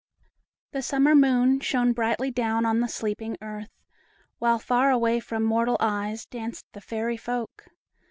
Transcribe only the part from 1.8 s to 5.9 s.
brightly down upon the sleeping earth, while far away from mortal